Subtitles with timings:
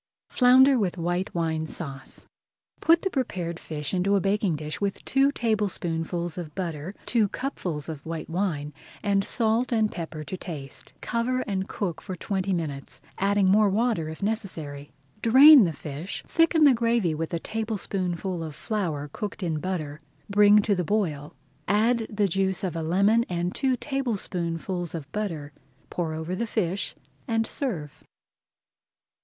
[0.31, 2.25] FLOUNDER WITH WHITE WINE SAUCE
[2.79, 6.95] Put the prepared fish into a baking dish [Page 150] with two tablespoonfuls of butter,
[7.05, 10.87] two cupfuls of white wine, and salt and pepper to season.
[11.01, 14.89] Cover and cook for twenty minutes, adding more water if necessary.
[15.21, 20.63] Drain the fish, thicken the gravy with a tablespoonful of flour cooked in butter, bring
[20.63, 21.35] to the boil,
[21.67, 25.53] add the juice of a lemon and two tablespoonfuls of butter,
[25.91, 26.95] pour over the fish,
[27.27, 28.03] and serve.